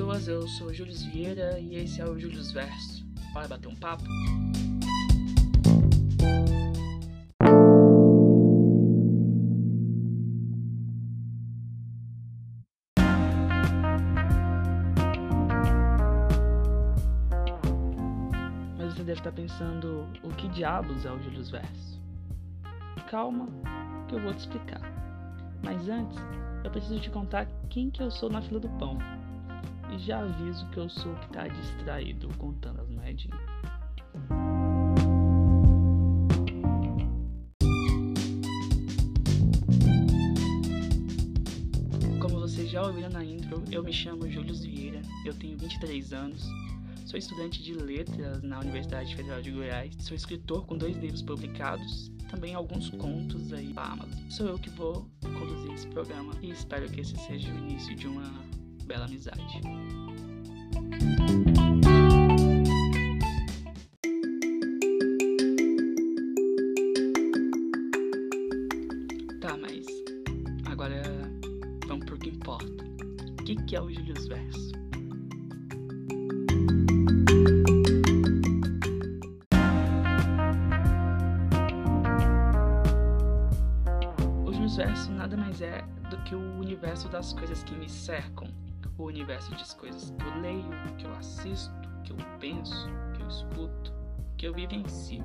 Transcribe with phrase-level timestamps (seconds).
[0.00, 3.04] pessoas, eu sou Júlio Vieira e esse é o Júlio Verso.
[3.34, 4.04] Bora bater um papo?
[18.78, 22.00] Mas você deve estar pensando, o que diabos é o Júlio Verso?
[23.10, 23.48] Calma,
[24.08, 24.80] que eu vou te explicar.
[25.62, 26.16] Mas antes,
[26.64, 29.19] eu preciso te contar quem que eu sou na fila do pão.
[29.92, 33.40] E já aviso que eu sou o que tá distraído contando as moedinhas.
[42.20, 46.46] Como vocês já ouviram na intro, eu me chamo Júlio Vieira, eu tenho 23 anos,
[47.04, 52.12] sou estudante de letras na Universidade Federal de Goiás, sou escritor com dois livros publicados,
[52.30, 54.30] também alguns contos aí para Amazon.
[54.30, 58.06] Sou eu que vou conduzir esse programa e espero que esse seja o início de
[58.06, 58.49] uma
[58.90, 59.60] bela amizade.
[69.40, 69.86] Tá, mas
[70.66, 71.02] agora
[71.86, 72.66] vamos pro que importa.
[72.66, 74.72] O que, que é o Júlio Verso?
[84.44, 85.80] O Júlio Verso nada mais é
[86.10, 88.48] do que o universo das coisas que me cercam.
[89.00, 91.72] O universo das coisas que eu leio, que eu assisto,
[92.04, 93.94] que eu penso, que eu escuto,
[94.36, 95.24] que eu vivencio.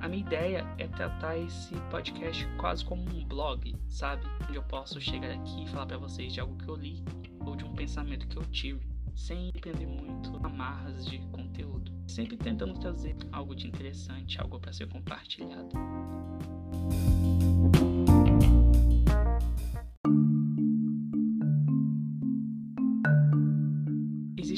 [0.00, 4.24] A minha ideia é tratar esse podcast quase como um blog, sabe?
[4.48, 7.04] Onde eu posso chegar aqui e falar para vocês de algo que eu li
[7.46, 8.84] ou de um pensamento que eu tive,
[9.14, 11.92] sem depender muito amarras de conteúdo.
[12.08, 15.70] Sempre tentando trazer algo de interessante, algo para ser compartilhado.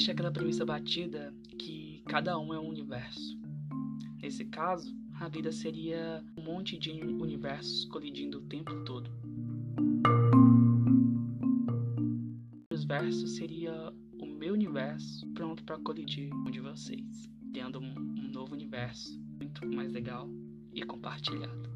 [0.05, 3.39] Existe aquela premissa batida que cada um é um universo.
[4.21, 9.09] Nesse caso, a vida seria um monte de universos colidindo o tempo todo.
[12.71, 17.95] Os versos seria o meu universo pronto para colidir com o de vocês, criando um,
[17.97, 20.29] um novo universo muito mais legal
[20.71, 21.74] e compartilhado.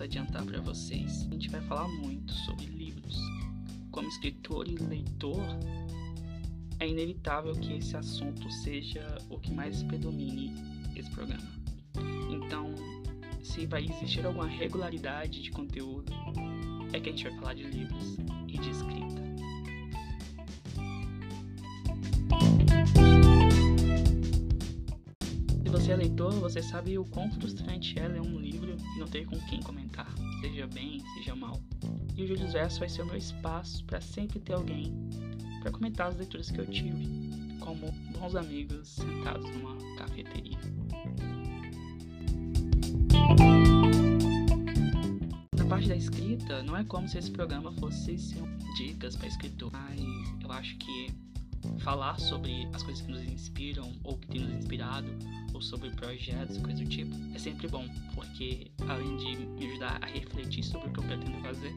[0.00, 1.26] Posso adiantar para vocês.
[1.30, 3.18] A gente vai falar muito sobre livros.
[3.90, 5.44] Como escritor e leitor,
[6.78, 10.54] é inevitável que esse assunto seja o que mais predomine
[10.96, 11.48] esse programa.
[12.30, 12.74] Então,
[13.42, 16.12] se vai existir alguma regularidade de conteúdo,
[16.92, 18.16] é que a gente vai falar de livros
[18.48, 19.09] e de escrita.
[25.90, 29.26] Você é leitor, você sabe o quão frustrante é ler um livro e não ter
[29.26, 30.06] com quem comentar,
[30.40, 31.60] seja bem, seja mal.
[32.16, 34.94] E o Júlio Verso vai ser o meu espaço para sempre ter alguém
[35.60, 37.08] para comentar as leituras que eu tive,
[37.58, 40.58] como bons amigos sentados numa cafeteria.
[45.56, 48.42] Na parte da escrita, não é como se esse programa fosse ser
[48.76, 50.00] dicas para escritor, mas
[50.40, 51.12] eu acho que
[51.80, 55.08] falar sobre as coisas que nos inspiram ou que tem nos inspirado
[55.60, 59.98] ou sobre projetos e coisas do tipo é sempre bom, porque além de me ajudar
[60.02, 61.72] a refletir sobre o que eu pretendo fazer,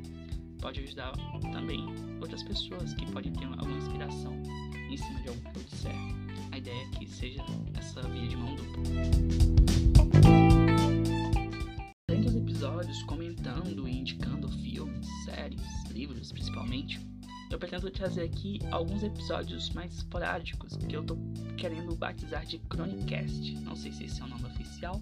[0.62, 1.12] pode ajudar
[1.52, 1.86] também
[2.22, 4.42] outras pessoas que podem ter alguma inspiração
[4.90, 5.96] em cima de algo que eu disser.
[6.52, 7.44] A ideia é que seja
[7.78, 8.84] essa via de mão dupla.
[12.10, 15.62] Além dos episódios comentando e indicando filmes, séries,
[15.92, 17.03] livros principalmente,
[17.54, 21.16] eu pretendo trazer aqui alguns episódios mais esporádicos que eu tô
[21.56, 23.54] querendo batizar de Chronicast.
[23.60, 25.00] Não sei se esse é o nome oficial,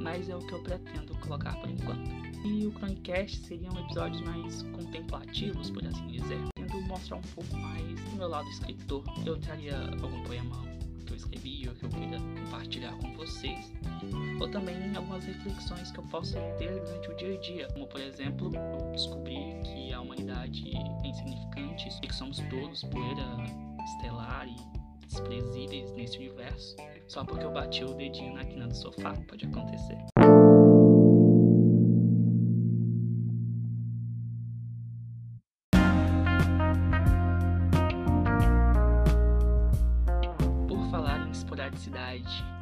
[0.00, 2.08] mas é o que eu pretendo colocar por enquanto.
[2.46, 8.00] E o Chronicast seriam episódios mais contemplativos, por assim dizer, tendo mostrar um pouco mais
[8.02, 9.02] do meu lado escritor.
[9.26, 10.79] Eu traria algum poema
[11.20, 13.72] escrevi ou que eu queira compartilhar com vocês,
[14.40, 18.00] ou também algumas reflexões que eu possa ter durante o dia a dia, como por
[18.00, 18.50] exemplo,
[18.92, 23.24] descobrir que a humanidade é insignificante e que somos todos poeira
[23.84, 26.76] estelar e desprezíveis nesse universo,
[27.08, 29.98] só porque eu bati o dedinho na quina do sofá, pode acontecer.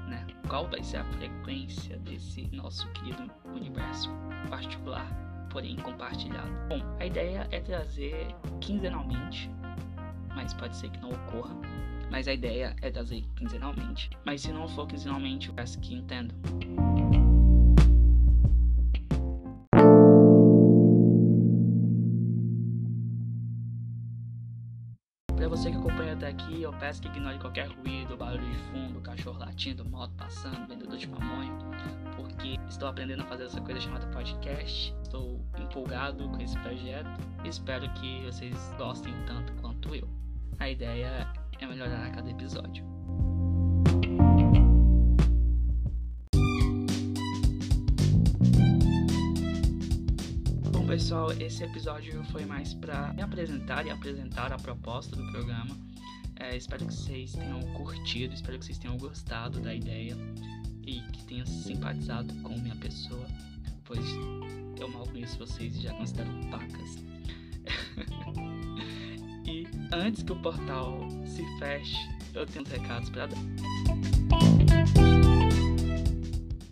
[0.08, 0.26] Né?
[0.48, 4.10] Qual vai ser a frequência desse nosso querido universo
[4.48, 5.06] particular,
[5.50, 6.50] porém compartilhado?
[6.68, 9.50] Bom, a ideia é trazer quinzenalmente
[10.38, 11.54] mas pode ser que não ocorra.
[12.10, 14.08] Mas a ideia é trazer quinzenalmente.
[14.24, 16.36] Mas se não for quinzenalmente, eu peço que entendam.
[26.58, 30.96] Aqui, eu peço que ignore qualquer ruído, barulho de fundo, cachorro latindo, moto passando, vendedor
[30.96, 31.52] de pamonha,
[32.16, 34.94] porque estou aprendendo a fazer essa coisa chamada podcast.
[35.02, 40.08] Estou empolgado com esse projeto espero que vocês gostem tanto quanto eu.
[40.58, 41.28] A ideia
[41.60, 42.84] é melhorar a cada episódio.
[50.72, 55.88] Bom, pessoal, esse episódio foi mais para me apresentar e apresentar a proposta do programa.
[56.50, 60.16] É, espero que vocês tenham curtido, espero que vocês tenham gostado da ideia
[60.86, 63.26] e que tenham simpatizado com minha pessoa,
[63.84, 64.02] pois
[64.80, 67.04] eu mal conheço vocês e já considero pacas.
[69.44, 71.98] e antes que o portal se feche,
[72.32, 73.38] eu tenho uns recados para dar.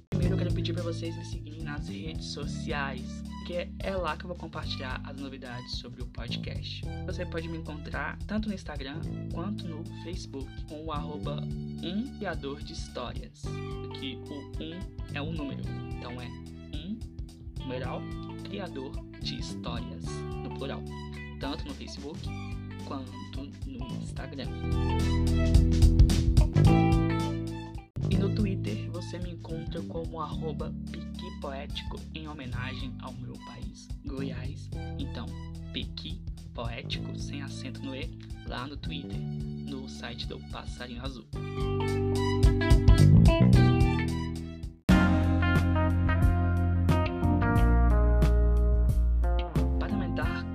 [0.08, 4.24] Primeiro eu quero pedir para vocês me seguirem nas redes sociais, que é lá que
[4.24, 6.82] eu vou compartilhar as novidades sobre o podcast.
[7.06, 9.00] Você pode me encontrar tanto no Instagram
[9.32, 13.44] quanto no Facebook com o arroba um criador de histórias.
[14.00, 15.62] Que o um é um número,
[15.96, 16.98] então é um
[17.60, 18.02] numeral
[18.42, 18.90] criador
[19.20, 20.04] de histórias
[20.42, 20.82] no plural,
[21.38, 22.18] tanto no Facebook
[22.84, 24.48] quanto no Instagram.
[28.10, 30.74] E no Twitter você me encontra como arroba
[31.40, 34.68] Poético em homenagem ao meu país, Goiás.
[34.98, 35.26] Então,
[35.72, 36.20] Piqui
[36.54, 38.08] Poético sem acento no E
[38.46, 41.26] lá no Twitter, no site do Passarinho Azul.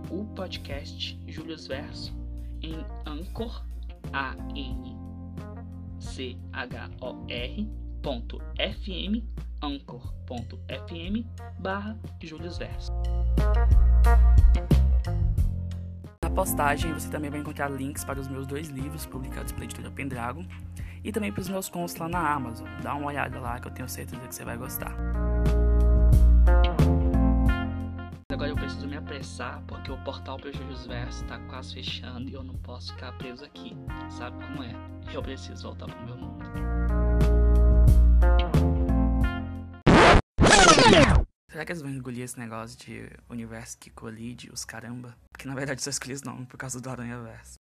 [0.10, 2.14] o podcast Julius Verso
[2.62, 2.76] em
[3.06, 3.66] Anchor,
[4.14, 4.96] A N
[6.00, 7.70] C H O R
[8.02, 9.24] ponto FM
[9.62, 11.26] anchor.fm
[11.60, 12.92] barra Julius Verso
[16.36, 20.46] postagem você também vai encontrar links para os meus dois livros publicados pela editora Pendragon
[21.06, 22.68] e também para os meus contos lá na Amazon.
[22.82, 24.92] Dá uma olhada lá que eu tenho certeza que você vai gostar.
[28.32, 32.34] Agora eu preciso me apressar porque o portal para Júlio Verso está quase fechando e
[32.34, 33.78] eu não posso ficar preso aqui.
[34.10, 34.74] Sabe como é?
[35.14, 36.44] Eu preciso voltar pro meu mundo.
[41.52, 45.16] Será que eles vão engolir esse negócio de universo que colide os caramba?
[45.32, 47.54] Porque na verdade só escolhi esse nome por causa do Aranha Verso.